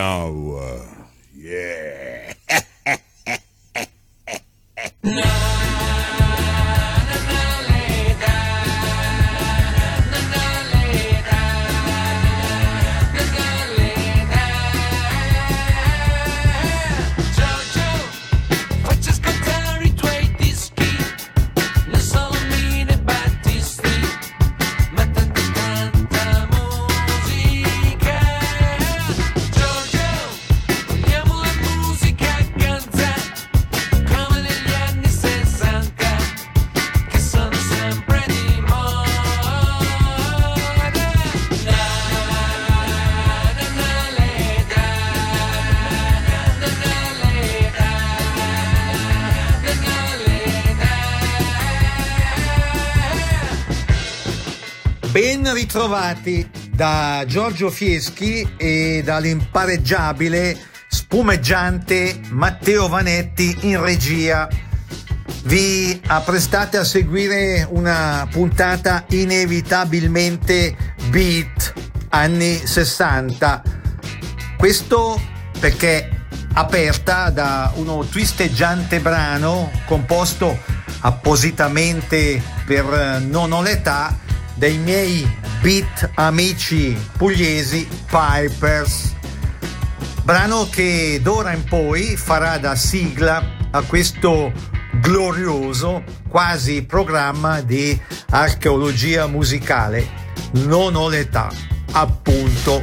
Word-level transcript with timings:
now. 0.00 0.39
Ritrovati 55.90 56.48
da 56.70 57.24
Giorgio 57.26 57.68
Fieschi 57.68 58.48
e 58.56 59.02
dall'impareggiabile, 59.04 60.56
spumeggiante 60.88 62.20
Matteo 62.28 62.86
Vanetti 62.86 63.56
in 63.62 63.82
regia. 63.82 64.48
Vi 65.44 66.00
apprestate 66.06 66.76
a 66.76 66.84
seguire 66.84 67.66
una 67.68 68.28
puntata 68.30 69.04
inevitabilmente 69.08 70.76
beat 71.08 71.72
anni 72.10 72.64
60. 72.64 73.62
Questo 74.56 75.20
perché 75.58 76.08
aperta 76.52 77.30
da 77.30 77.72
uno 77.74 78.04
twisteggiante 78.04 79.00
brano 79.00 79.72
composto 79.86 80.56
appositamente 81.00 82.40
per 82.64 83.20
non 83.26 83.50
ho 83.50 83.60
l'età 83.60 84.16
dei 84.54 84.78
miei 84.78 85.38
beat 85.60 86.10
amici 86.14 86.96
pugliesi 87.16 87.86
Pipers. 88.06 89.14
Brano 90.22 90.68
che 90.70 91.18
d'ora 91.22 91.52
in 91.52 91.64
poi 91.64 92.16
farà 92.16 92.58
da 92.58 92.74
sigla 92.74 93.42
a 93.70 93.82
questo 93.82 94.52
glorioso 95.00 96.02
quasi 96.28 96.82
programma 96.84 97.60
di 97.60 97.98
archeologia 98.30 99.26
musicale. 99.26 100.08
Non 100.52 100.94
ho 100.94 101.08
l'età, 101.08 101.50
appunto. 101.92 102.80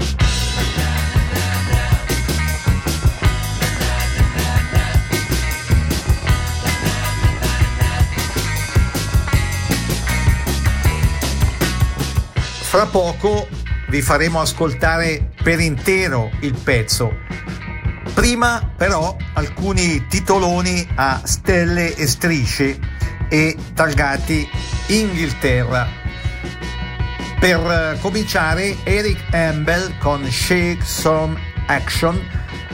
Fra 12.67 12.85
poco 12.85 13.47
vi 13.87 14.01
faremo 14.01 14.41
ascoltare 14.41 15.31
per 15.41 15.61
intero 15.61 16.29
il 16.41 16.53
pezzo. 16.53 17.15
Prima 18.13 18.73
però 18.75 19.15
alcuni 19.33 20.05
titoloni 20.07 20.85
a 20.95 21.21
stelle 21.23 21.95
e 21.95 22.05
strisce 22.05 22.77
e 23.29 23.55
targati 23.73 24.47
Inghilterra. 24.87 25.87
Per 27.39 27.57
eh, 27.57 27.97
cominciare 28.01 28.75
Eric 28.83 29.33
Ambel 29.33 29.97
con 29.99 30.29
Shake 30.29 30.83
Some 30.83 31.39
Action 31.67 32.21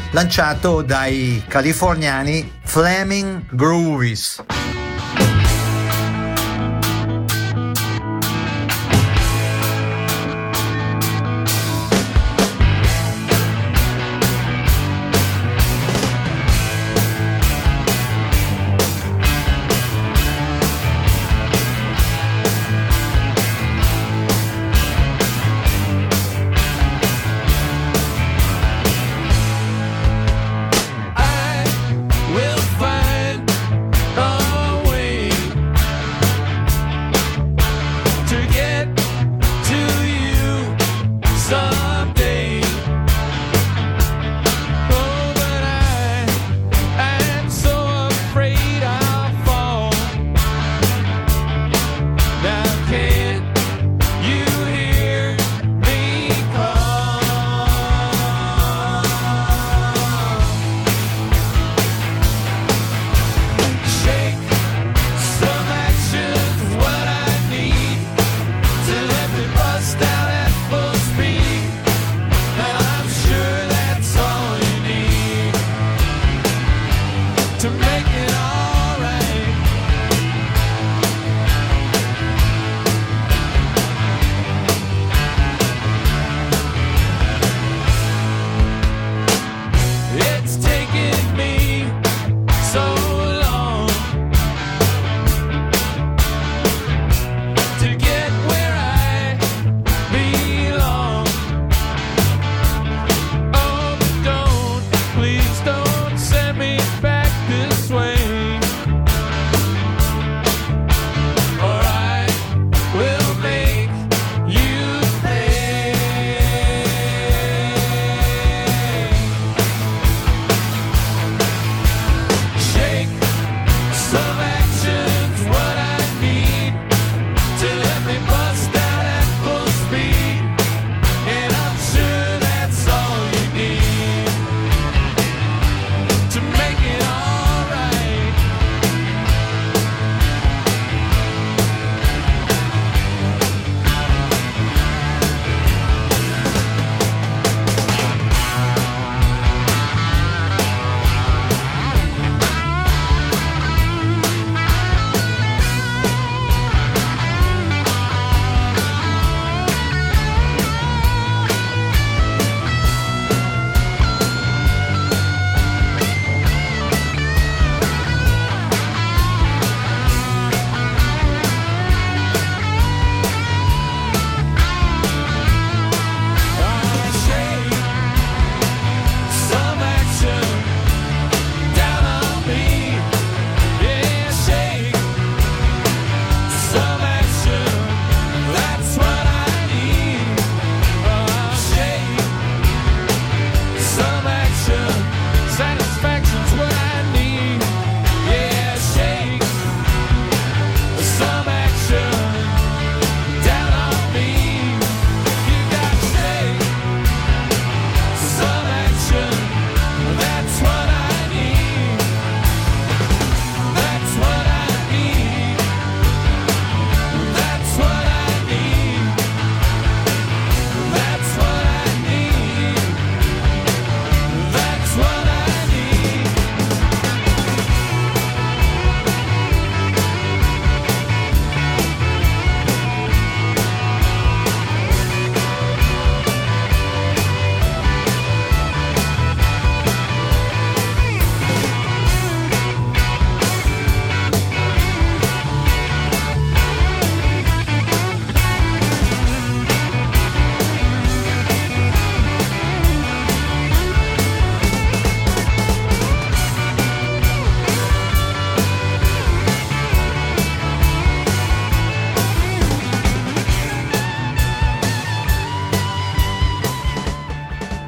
lanciato 0.09 0.81
dai 0.81 1.44
californiani 1.47 2.51
Flaming 2.63 3.46
Groovies. 3.51 4.44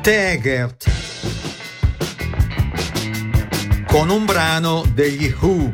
Taggart 0.05 0.87
con 3.87 4.11
un 4.11 4.25
brano 4.25 4.83
degli 4.93 5.33
Who, 5.41 5.73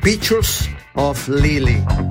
Pictures 0.00 0.68
of 0.94 1.28
Lily. 1.28 2.09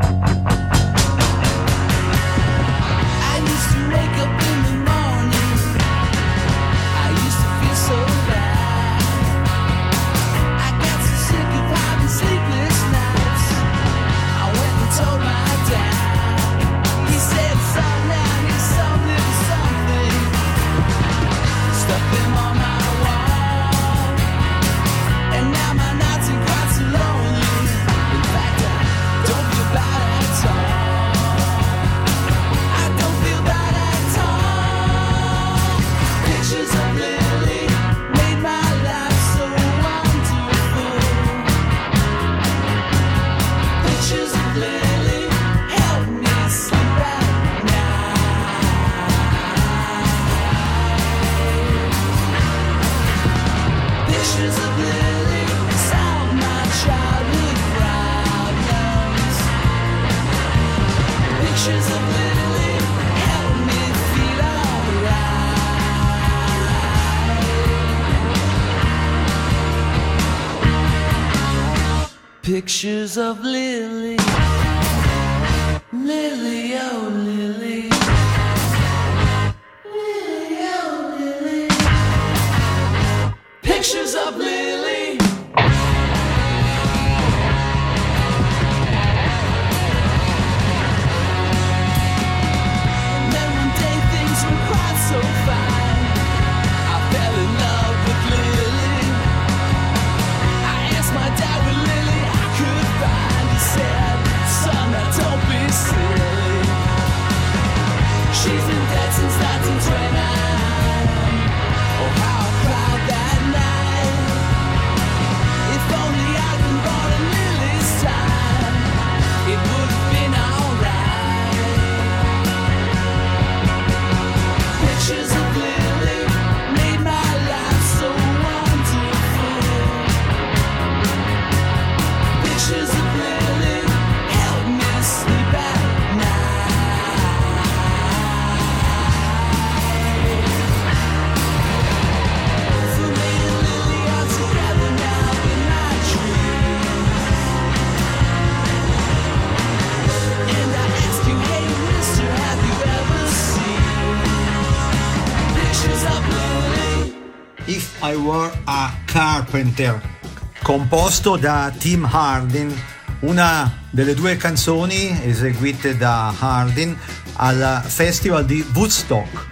Winter, 159.79 159.95
eh, 159.95 160.61
composto 160.61 161.37
da 161.37 161.71
Tim 161.75 162.03
Hardin, 162.03 162.73
una 163.21 163.71
delle 163.89 164.13
due 164.13 164.35
canzoni 164.35 165.17
eseguite 165.23 165.95
da 165.95 166.33
Hardin 166.37 166.97
al 167.35 167.81
Festival 167.85 168.45
di 168.45 168.65
Woodstock. 168.73 169.47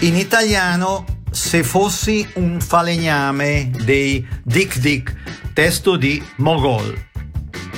In 0.00 0.16
italiano 0.16 1.20
Se 1.30 1.62
fossi 1.62 2.28
un 2.34 2.60
falegname 2.60 3.70
dei 3.84 4.26
Dick 4.42 4.78
Dick, 4.80 5.14
testo 5.54 5.96
di 5.96 6.22
Mogol. 6.36 7.06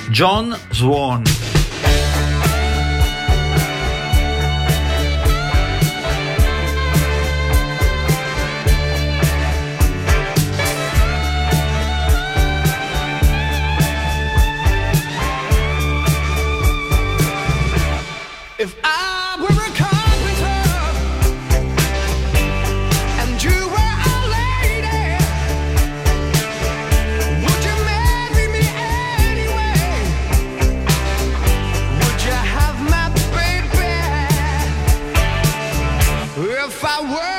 John 0.09 0.53
Swan. 0.71 1.23
if 36.75 36.83
I 36.83 36.99
were 36.99 37.34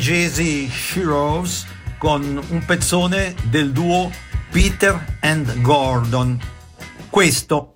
norvegesi 0.00 0.66
Shiroz 0.66 1.66
con 1.98 2.42
un 2.48 2.64
pezzone 2.64 3.34
del 3.50 3.70
duo 3.70 4.10
Peter 4.50 5.18
and 5.20 5.60
Gordon. 5.60 6.40
Questo 7.10 7.74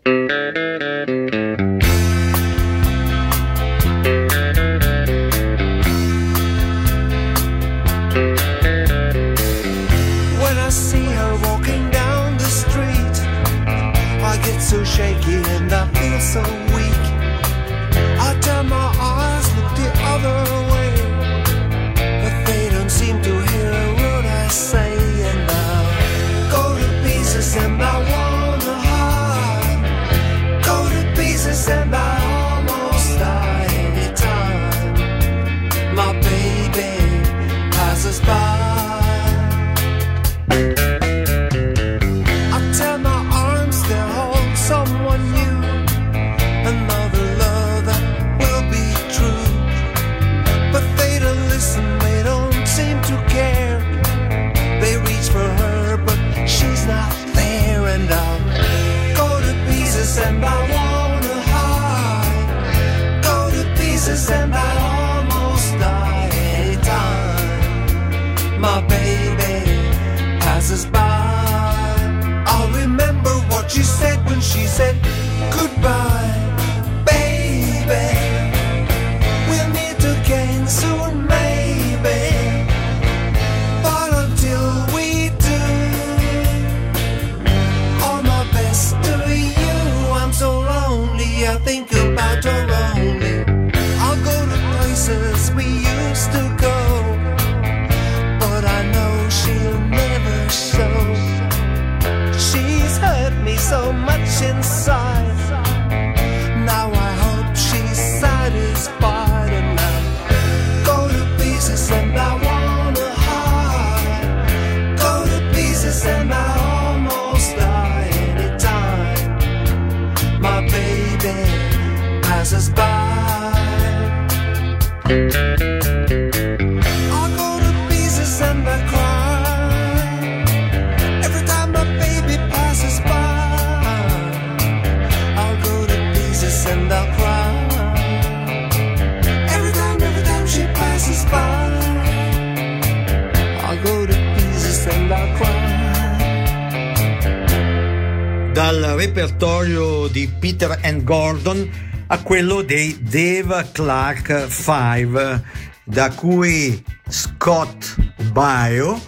dal 148.65 148.97
repertorio 148.97 150.09
di 150.09 150.27
Peter 150.41 150.79
and 150.85 151.05
Gordon 151.05 151.71
a 152.07 152.23
quello 152.23 152.63
dei 152.63 152.97
Dave 152.99 153.69
Clark 153.73 154.47
5, 154.49 155.43
da 155.85 156.11
cui 156.13 156.83
Scott 157.07 157.95
Bio 158.33 158.99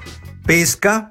pesca 0.44 1.10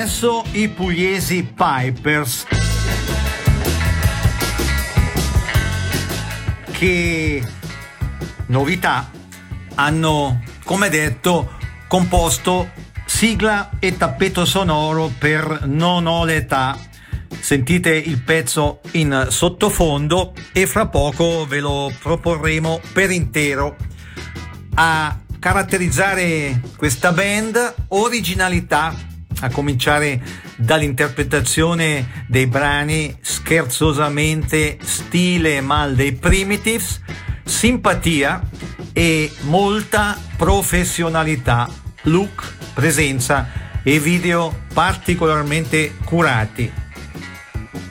adesso 0.00 0.42
i 0.52 0.66
pugliesi 0.70 1.42
Pipers 1.44 2.46
che 6.70 7.42
novità 8.46 9.10
hanno 9.74 10.42
come 10.64 10.88
detto 10.88 11.52
composto 11.86 12.70
sigla 13.04 13.72
e 13.78 13.98
tappeto 13.98 14.46
sonoro 14.46 15.12
per 15.18 15.66
Non 15.66 16.06
ho 16.06 16.24
l'età. 16.24 16.78
Sentite 17.38 17.90
il 17.90 18.22
pezzo 18.22 18.80
in 18.92 19.26
sottofondo 19.28 20.32
e 20.52 20.66
fra 20.66 20.86
poco 20.86 21.44
ve 21.46 21.60
lo 21.60 21.92
proporremo 22.00 22.80
per 22.94 23.10
intero. 23.10 23.76
A 24.76 25.18
caratterizzare 25.38 26.62
questa 26.78 27.12
band 27.12 27.74
originalità 27.88 29.08
a 29.40 29.50
cominciare 29.50 30.20
dall'interpretazione 30.56 32.24
dei 32.26 32.46
brani 32.46 33.16
scherzosamente 33.20 34.78
stile 34.82 35.60
mal 35.60 35.94
dei 35.94 36.12
primitives 36.12 37.00
simpatia 37.44 38.40
e 38.92 39.30
molta 39.42 40.16
professionalità. 40.36 41.68
Look 42.02 42.54
presenza 42.74 43.48
e 43.82 43.98
video 43.98 44.64
particolarmente 44.72 45.96
curati. 46.04 46.72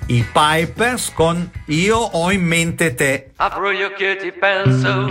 I 0.07 0.25
Pipers 0.31 1.11
con 1.13 1.49
Io 1.65 1.97
ho 1.97 2.31
in 2.31 2.43
mente 2.43 2.95
te. 2.95 3.31
Apro 3.35 3.71
gli 3.71 3.83
occhi 3.83 4.05
e 4.05 4.15
ti 4.15 4.31
penso 4.31 5.07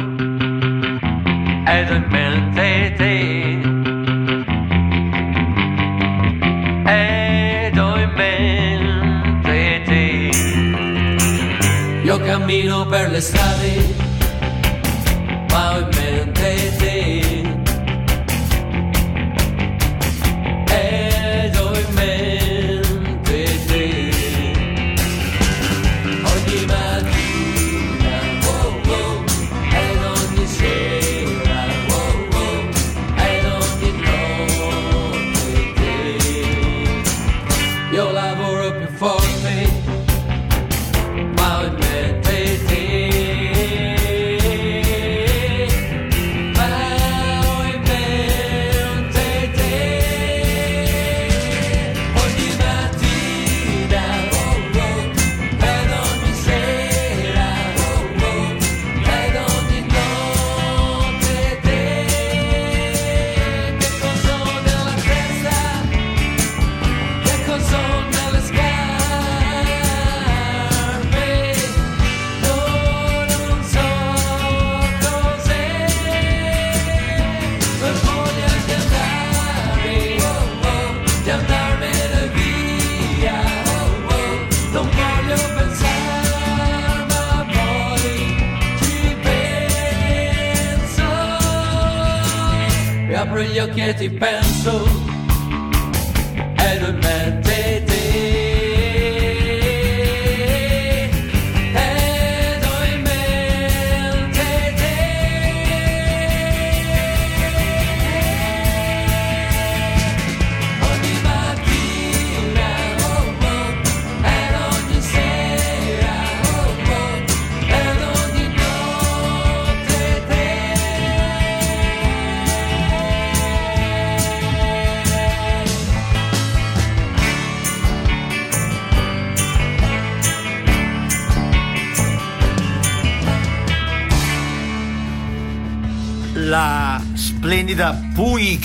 ed 1.66 1.90
ho 1.90 1.94
in 1.94 2.07
mente 2.09 2.94
te 2.96 3.38
cammino 12.38 12.87
per 12.87 13.11
le 13.11 13.20
strade 13.20 13.94
ma 15.51 15.74
ho 15.74 15.79
in 15.79 15.88
mente 15.96 16.77
te 16.79 16.88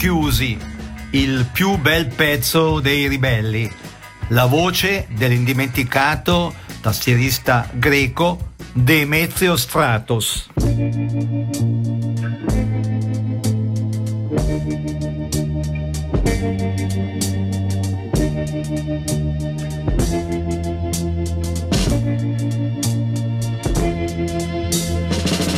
Chiusi, 0.04 0.58
il 1.12 1.48
più 1.54 1.78
bel 1.78 2.08
pezzo 2.08 2.82
dei 2.82 3.08
ribelli, 3.08 3.72
la 4.32 4.48
voce 4.48 5.08
dell'indimenticato 5.12 6.54
tastierista 6.82 7.70
greco 7.72 8.50
Demetrio 8.74 9.56
Stratos. 9.56 10.50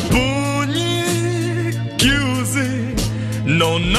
pugni 0.07 1.03
non 3.45 3.95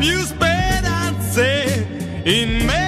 più 0.00 0.18
speranze, 0.24 1.86
in 2.24 2.64
me 2.64 2.79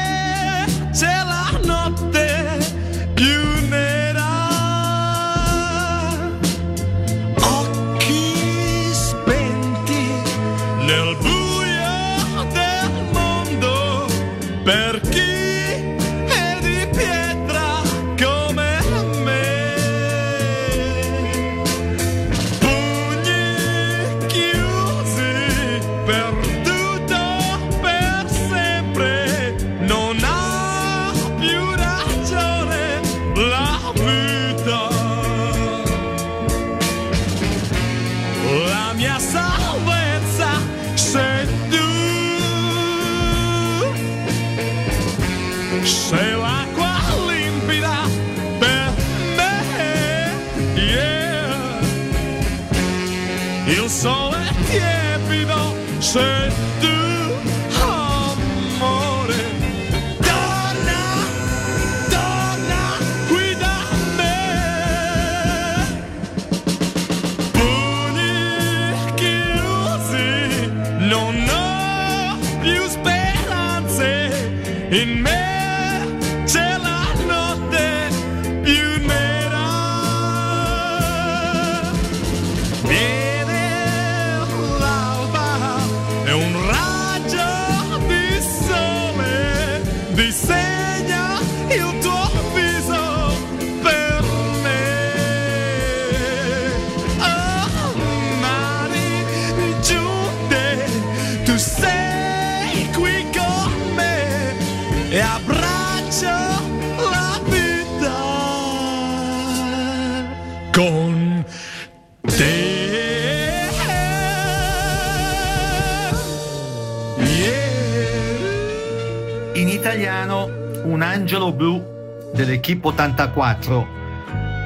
angelo 121.02 121.52
blu 121.52 121.84
dell'Equipe 122.32 122.86
84, 122.88 123.86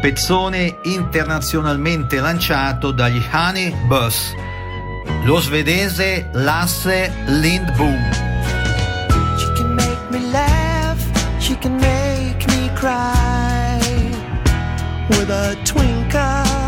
pezzone 0.01 0.79
internazionalmente 0.83 2.21
lanciato 2.21 2.93
dagli 2.93 3.23
Honey 3.31 3.75
Bus, 3.87 4.35
lo 5.25 5.41
svedese 5.41 6.29
Lasse 6.33 7.11
Lindboom. 7.27 8.13
She 9.37 9.53
can 9.55 9.75
make 9.75 10.11
me 10.11 10.31
laugh, 10.31 11.03
she 11.39 11.57
can 11.59 11.77
make 11.77 12.47
me 12.49 12.71
cry 12.75 13.79
with 15.09 15.31
a 15.31 15.57
twinkle. 15.65 16.66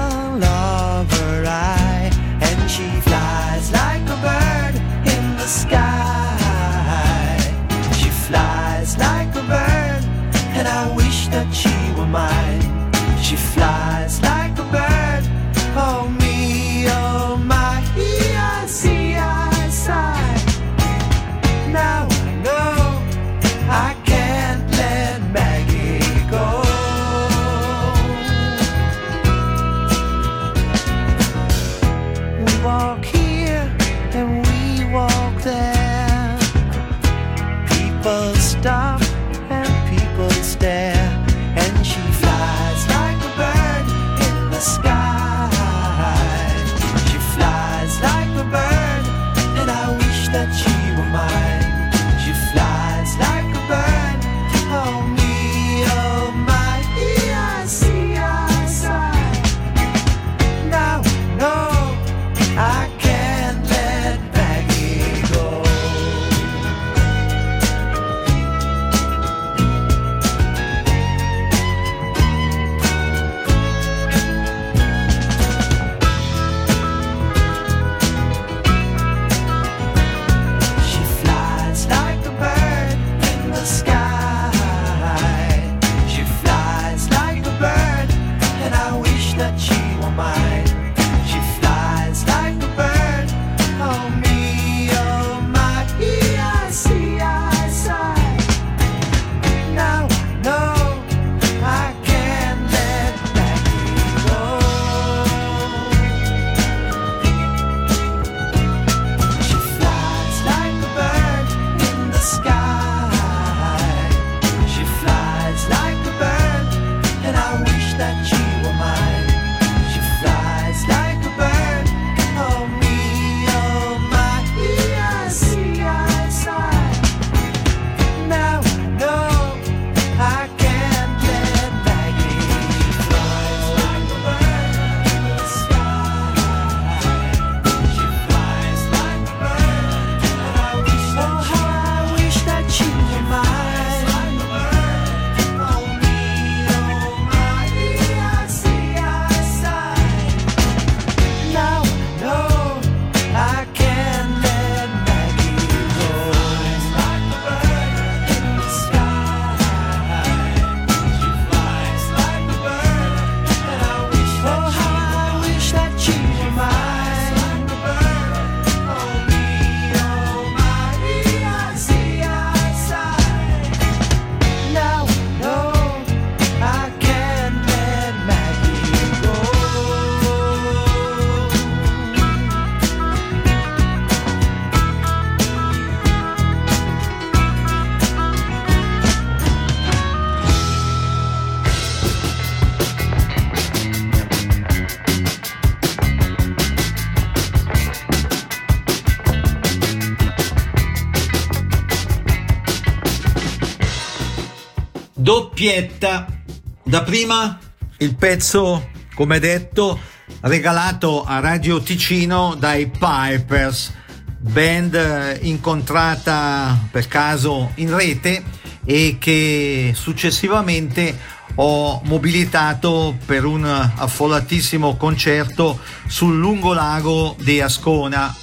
Dapprima 206.98 207.56
il 207.98 208.16
pezzo, 208.16 208.90
come 209.14 209.38
detto, 209.38 210.00
regalato 210.40 211.22
a 211.22 211.38
Radio 211.38 211.80
Ticino 211.80 212.56
dai 212.56 212.88
Pipers, 212.90 213.94
band 214.40 214.94
eh, 214.96 215.38
incontrata 215.42 216.76
per 216.90 217.06
caso 217.06 217.70
in 217.76 217.94
rete 217.94 218.42
e 218.84 219.16
che 219.20 219.92
successivamente 219.94 221.16
ho 221.54 222.00
mobilitato 222.02 223.16
per 223.24 223.44
un 223.44 223.64
affollatissimo 223.64 224.96
concerto 224.96 225.78
sul 226.08 226.36
lungolago 226.36 227.36
di 227.38 227.60
Ascona. 227.60 228.34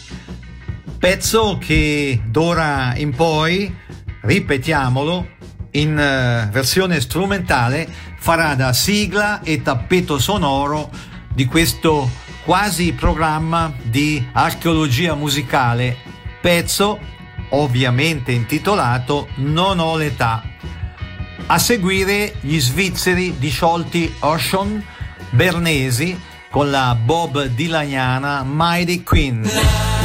Pezzo 0.98 1.58
che 1.60 2.22
d'ora 2.26 2.94
in 2.96 3.14
poi, 3.14 3.76
ripetiamolo, 4.22 5.35
in 5.76 5.98
eh, 5.98 6.50
versione 6.52 7.00
strumentale 7.00 7.88
farà 8.18 8.56
da 8.56 8.74
sigla 8.74 9.42
e 9.42 9.62
tappeto 9.62 10.18
sonoro 10.18 10.90
di 11.34 11.46
questo 11.46 12.10
quasi 12.44 12.94
programma 12.94 13.74
di 13.82 14.26
archeologia 14.34 15.16
musicale, 15.16 15.98
pezzo 16.42 17.00
ovviamente 17.50 18.32
intitolato 18.32 19.28
Non 19.36 19.80
ho 19.80 19.98
l'età. 19.98 20.44
A 21.48 21.60
seguire 21.60 22.36
gli 22.42 22.60
svizzeri 22.60 23.38
disciolti 23.38 24.12
Ocean 24.20 24.84
Bernesi 25.30 26.20
con 26.50 26.72
la 26.72 26.96
Bob 26.96 27.44
Dilaniana 27.46 28.44
Mighty 28.46 29.04
Queen. 29.04 30.05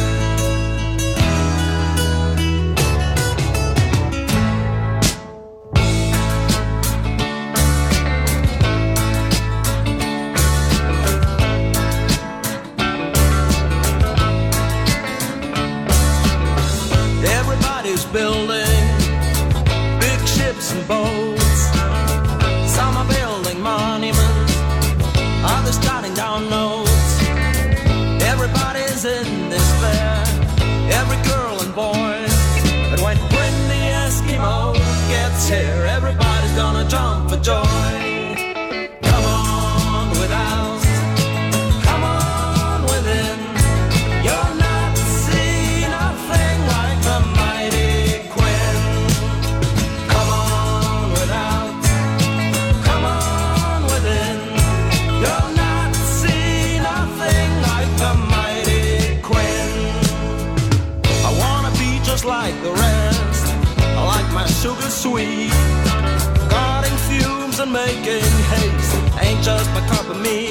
the 69.81 69.87
cop 69.87 70.09
of 70.09 70.21
me. 70.21 70.50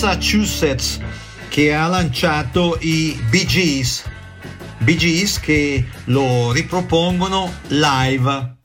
Massachusetts 0.00 1.00
che 1.48 1.74
ha 1.74 1.88
lanciato 1.88 2.78
i 2.82 3.20
Bee 3.30 3.44
Gees, 3.44 4.08
Bee 4.78 4.96
Gees 4.96 5.40
che 5.40 5.88
lo 6.04 6.52
ripropongono 6.52 7.52
live. 7.66 8.57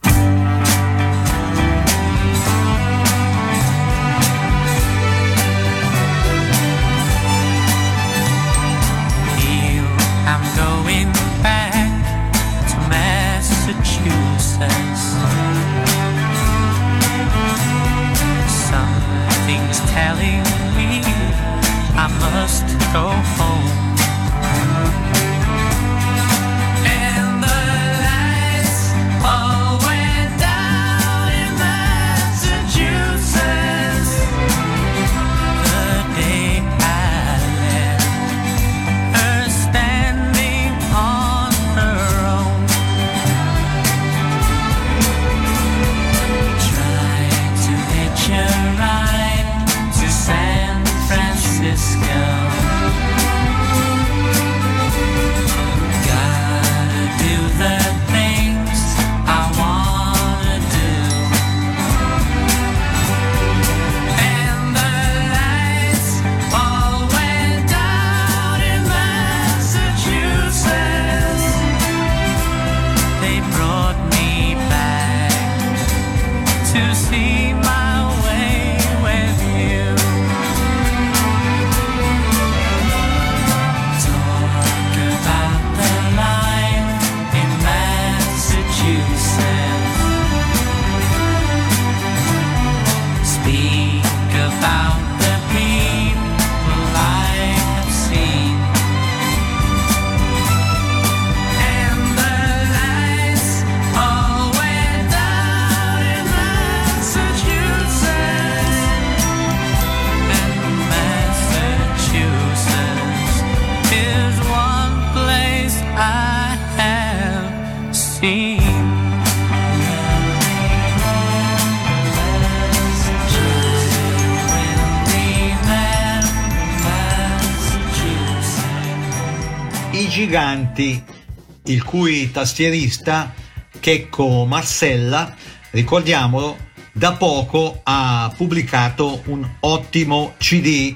Il 131.74 131.84
cui 131.84 132.30
tastierista 132.32 133.34
Checco 133.80 134.46
Marcella, 134.46 135.36
ricordiamolo, 135.72 136.58
da 136.92 137.14
poco 137.14 137.82
ha 137.84 138.32
pubblicato 138.36 139.24
un 139.26 139.48
ottimo 139.62 140.36
CD, 140.38 140.96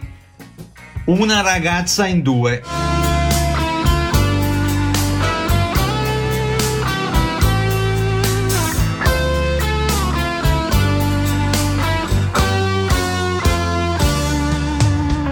Una 1.06 1.42
ragazza 1.42 2.06
in 2.06 2.22
due. 2.22 2.62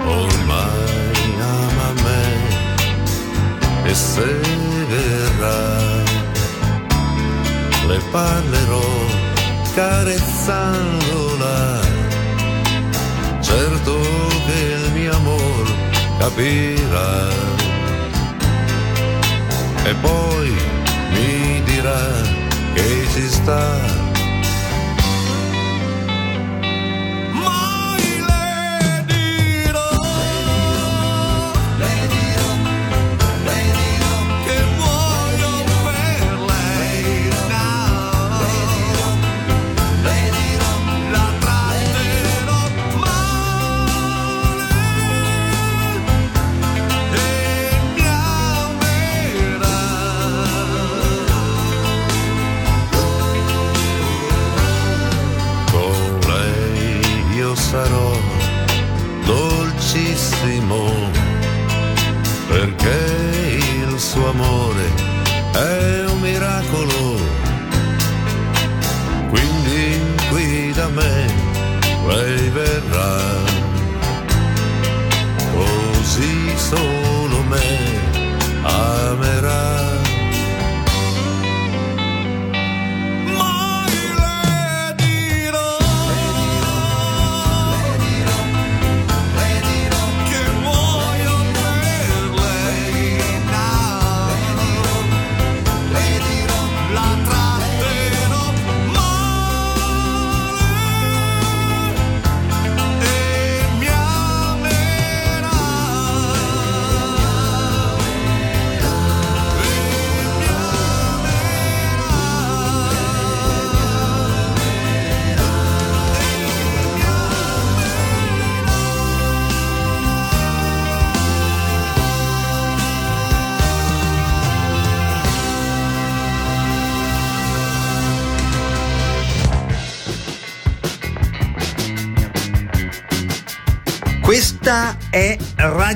ormai 0.08 0.76
parlerò 8.12 8.82
carezzandola. 9.74 11.80
Certo 13.42 14.00
che 14.46 14.60
il 14.84 14.92
mio 14.94 15.14
amor 15.14 15.66
capirà. 16.20 17.28
E 19.84 19.94
poi 20.02 20.56
mi 21.12 21.62
dirà 21.64 22.12
che 22.74 23.08
ci 23.14 23.30
sta 23.30 24.05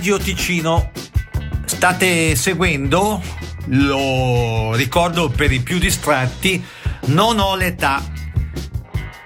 Radio 0.09 0.25
Ticino. 0.25 0.89
State 1.65 2.35
seguendo, 2.35 3.21
lo 3.65 4.73
ricordo 4.73 5.29
per 5.29 5.51
i 5.51 5.59
più 5.59 5.77
distratti, 5.77 6.65
non 7.05 7.37
ho 7.37 7.55
l'età. 7.55 8.03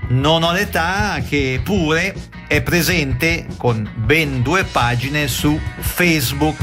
Non 0.09 0.43
ho 0.43 0.51
l'età 0.51 1.23
che 1.27 1.61
pure 1.63 2.15
è 2.49 2.61
presente 2.63 3.47
con 3.57 3.89
ben 3.95 4.43
due 4.43 4.65
pagine 4.65 5.29
su 5.29 5.59
Facebook. 5.79 6.59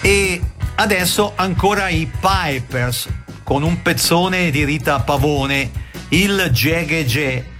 E 0.00 0.40
adesso 0.74 1.34
ancora 1.36 1.88
i 1.88 2.10
Pipers 2.20 3.08
con 3.44 3.62
un 3.62 3.80
pezzone 3.80 4.50
di 4.50 4.64
Rita 4.64 4.98
Pavone, 4.98 5.70
il 6.08 6.48
Gege 6.50 7.06
Ge 7.06 7.50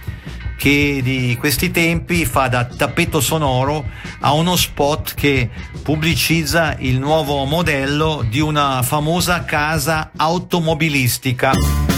che 0.57 1.01
di 1.03 1.35
questi 1.39 1.71
tempi 1.71 2.25
fa 2.25 2.47
da 2.47 2.65
tappeto 2.65 3.19
sonoro 3.19 3.85
a 4.19 4.33
uno 4.33 4.55
spot 4.55 5.13
che 5.13 5.49
pubblicizza 5.81 6.75
il 6.79 6.99
nuovo 6.99 7.43
modello 7.45 8.25
di 8.27 8.39
una 8.39 8.81
famosa 8.81 9.43
casa 9.43 10.11
automobilistica. 10.15 11.92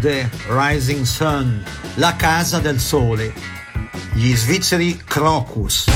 the 0.00 0.28
Rising 0.48 1.04
Sun, 1.04 1.62
la 1.96 2.16
casa 2.16 2.58
del 2.58 2.80
sole. 2.80 3.32
Gli 4.14 4.34
svizzeri 4.34 4.96
Crocus. 5.04 5.89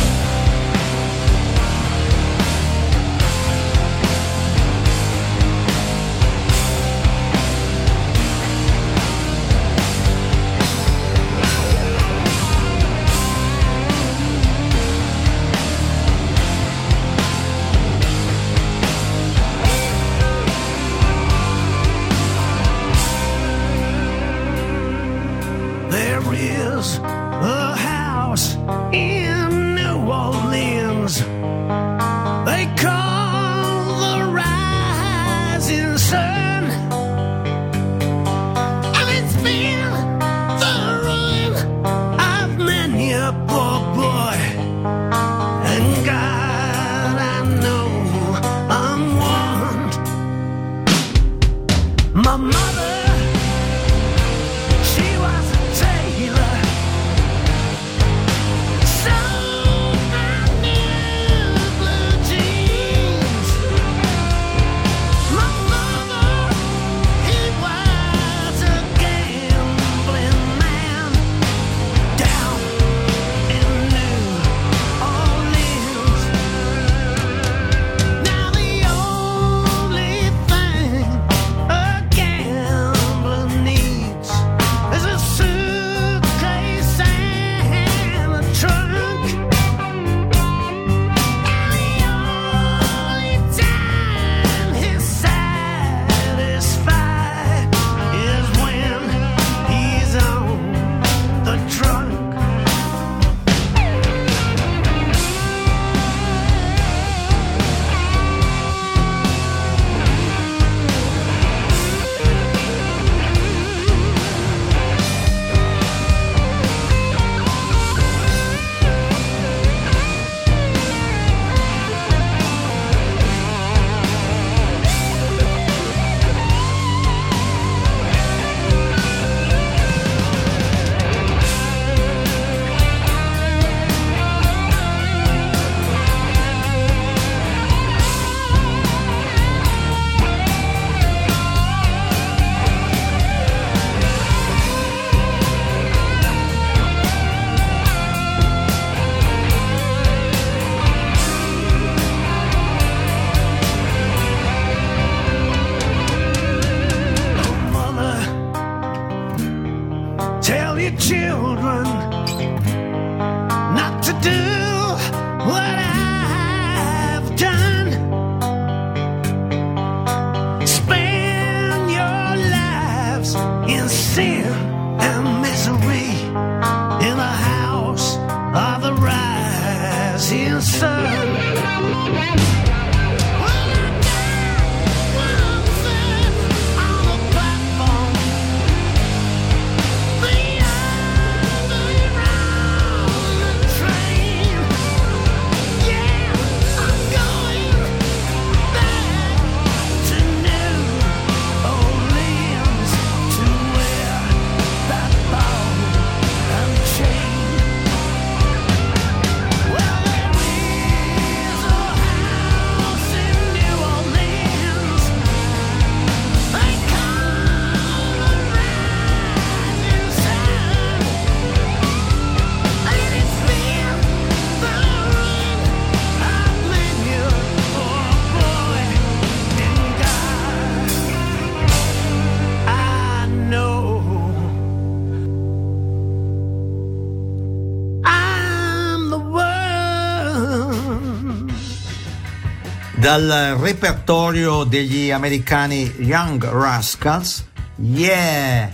dal 243.17 243.57
repertorio 243.61 244.65
degli 244.65 245.13
americani 245.13 245.95
Young 245.99 246.43
Rascals, 246.45 247.47
yeah, 247.77 248.69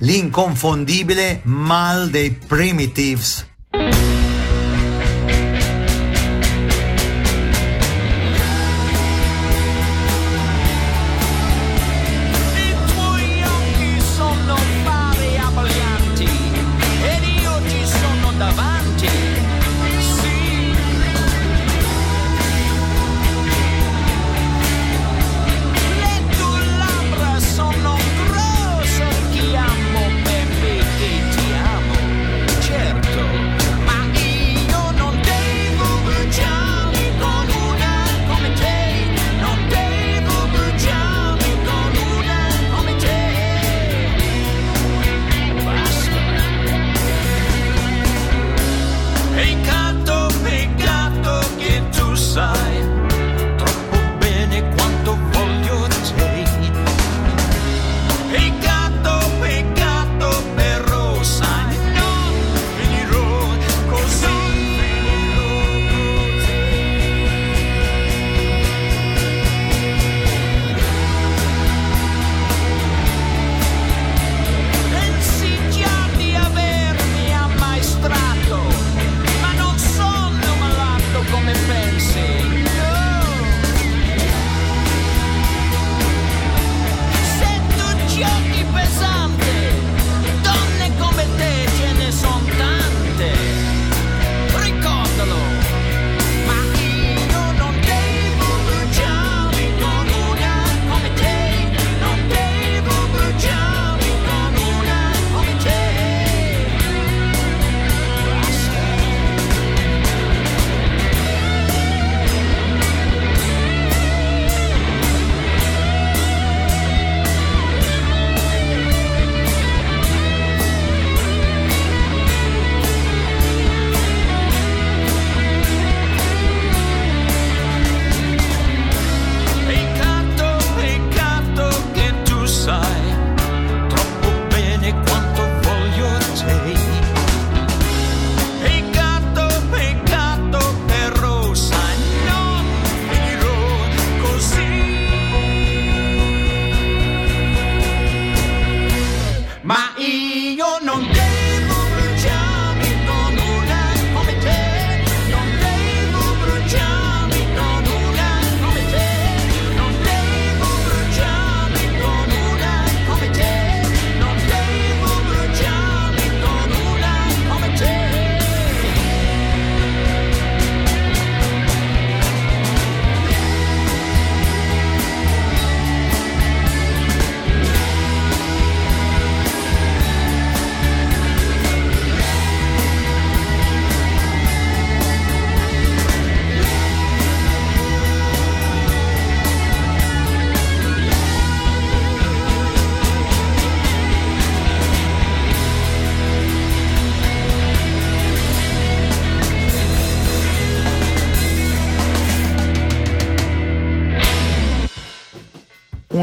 l'inconfondibile 0.00 1.40
Mal 1.44 2.10
dei 2.10 2.30
Primitives. 2.30 3.49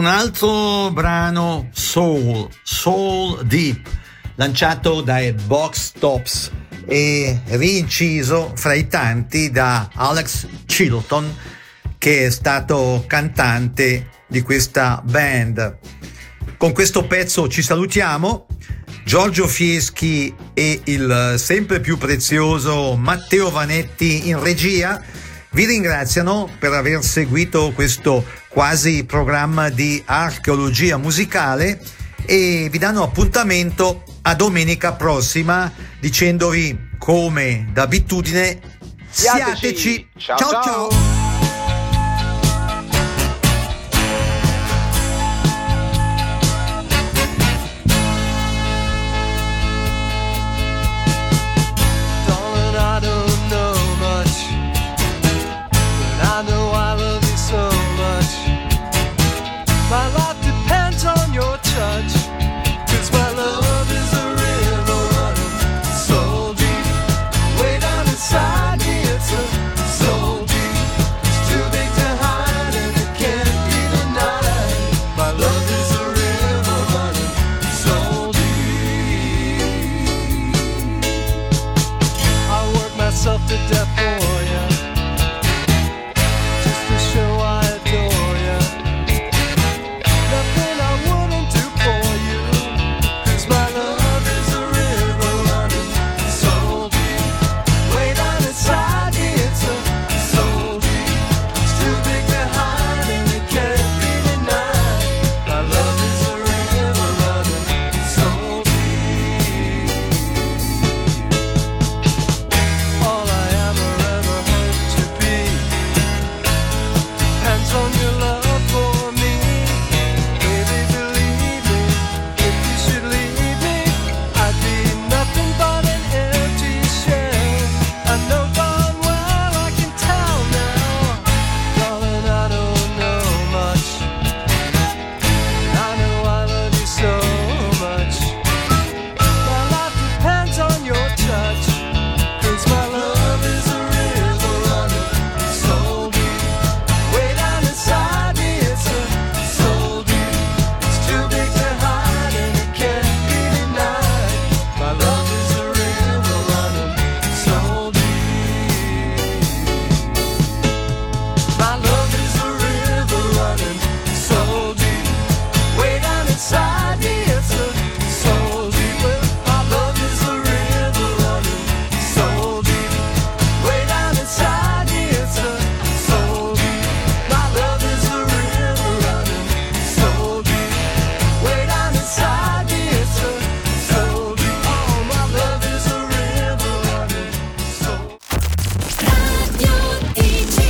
Altro 0.08 0.92
brano 0.92 1.70
soul, 1.72 2.48
Soul 2.64 3.46
Deep, 3.46 3.90
lanciato 4.36 5.02
dai 5.02 5.34
Box 5.34 5.94
Tops 5.98 6.52
e 6.86 7.42
rinciso 7.46 8.54
fra 8.56 8.74
i 8.74 8.88
tanti 8.88 9.50
da 9.50 9.90
Alex 9.94 10.48
Chilton, 10.66 11.36
che 11.98 12.26
è 12.26 12.30
stato 12.30 13.04
cantante 13.08 14.10
di 14.28 14.42
questa 14.42 15.02
band. 15.04 15.78
Con 16.58 16.74
questo 16.74 17.06
pezzo 17.06 17.48
ci 17.48 17.62
salutiamo. 17.62 18.48
Giorgio 19.04 19.48
Fieschi 19.48 20.34
e 20.54 20.82
il 20.86 21.36
sempre 21.38 21.80
più 21.80 21.98
prezioso 21.98 22.96
Matteo 22.96 23.50
Vanetti 23.50 24.28
in 24.28 24.42
regia 24.42 25.02
vi 25.58 25.66
ringraziano 25.66 26.48
per 26.60 26.72
aver 26.74 27.04
seguito 27.04 27.72
questo 27.74 28.24
quasi 28.48 29.06
programma 29.06 29.70
di 29.70 30.00
archeologia 30.06 30.98
musicale 30.98 31.82
e 32.28 32.68
vi 32.70 32.78
danno 32.78 33.02
appuntamento 33.02 34.04
a 34.22 34.36
domenica 34.36 34.94
prossima 34.94 35.74
dicendovi 36.00 36.90
come 37.00 37.70
d'abitudine 37.74 38.60
siateci. 39.10 40.10
Ciao, 40.16 40.38
ciao. 40.38 40.52
ciao. 40.52 40.62
ciao. 40.62 41.17